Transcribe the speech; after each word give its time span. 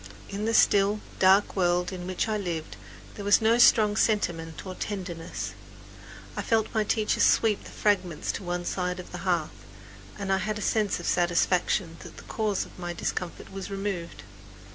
In 0.29 0.45
the 0.45 0.53
still, 0.55 0.99
dark 1.19 1.55
world 1.55 1.91
in 1.93 2.07
which 2.07 2.27
I 2.27 2.35
lived 2.35 2.75
there 3.13 3.23
was 3.23 3.39
no 3.39 3.59
strong 3.59 3.95
sentiment 3.95 4.65
or 4.65 4.73
tenderness. 4.73 5.51
I 6.35 6.41
felt 6.41 6.73
my 6.73 6.83
teacher 6.83 7.19
sweep 7.19 7.65
the 7.65 7.69
fragments 7.69 8.31
to 8.31 8.43
one 8.43 8.65
side 8.65 8.99
of 8.99 9.11
the 9.11 9.19
hearth, 9.19 9.63
and 10.17 10.33
I 10.33 10.39
had 10.39 10.57
a 10.57 10.63
sense 10.63 10.99
of 10.99 11.05
satisfaction 11.05 11.97
that 11.99 12.17
the 12.17 12.23
cause 12.23 12.65
of 12.65 12.79
my 12.79 12.93
discomfort 12.93 13.51
was 13.53 13.69
removed. 13.69 14.23